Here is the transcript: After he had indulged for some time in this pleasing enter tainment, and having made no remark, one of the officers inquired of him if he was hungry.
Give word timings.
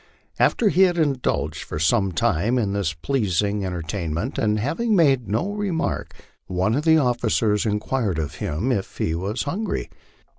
After 0.39 0.69
he 0.69 0.81
had 0.81 0.97
indulged 0.97 1.61
for 1.61 1.77
some 1.77 2.11
time 2.11 2.57
in 2.57 2.73
this 2.73 2.91
pleasing 2.91 3.63
enter 3.63 3.83
tainment, 3.83 4.39
and 4.39 4.57
having 4.57 4.95
made 4.95 5.29
no 5.29 5.51
remark, 5.51 6.15
one 6.47 6.73
of 6.73 6.85
the 6.85 6.97
officers 6.97 7.67
inquired 7.67 8.17
of 8.17 8.33
him 8.41 8.71
if 8.71 8.97
he 8.97 9.13
was 9.13 9.43
hungry. 9.43 9.91